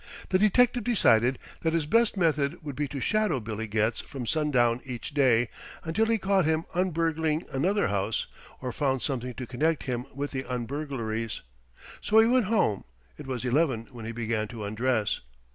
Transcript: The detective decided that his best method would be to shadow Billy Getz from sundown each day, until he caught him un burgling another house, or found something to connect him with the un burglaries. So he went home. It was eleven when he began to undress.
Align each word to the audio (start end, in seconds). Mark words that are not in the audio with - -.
The 0.29 0.39
detective 0.39 0.83
decided 0.83 1.37
that 1.61 1.73
his 1.73 1.85
best 1.85 2.17
method 2.17 2.63
would 2.63 2.75
be 2.75 2.87
to 2.87 2.99
shadow 2.99 3.39
Billy 3.39 3.67
Getz 3.67 4.01
from 4.01 4.25
sundown 4.25 4.81
each 4.83 5.13
day, 5.13 5.47
until 5.83 6.07
he 6.07 6.17
caught 6.17 6.45
him 6.47 6.65
un 6.73 6.89
burgling 6.89 7.45
another 7.51 7.89
house, 7.89 8.25
or 8.61 8.71
found 8.71 9.03
something 9.03 9.35
to 9.35 9.45
connect 9.45 9.83
him 9.83 10.07
with 10.11 10.31
the 10.31 10.43
un 10.45 10.65
burglaries. 10.65 11.41
So 12.01 12.17
he 12.17 12.25
went 12.25 12.45
home. 12.45 12.83
It 13.19 13.27
was 13.27 13.45
eleven 13.45 13.89
when 13.91 14.05
he 14.05 14.11
began 14.11 14.47
to 14.47 14.63
undress. 14.65 15.19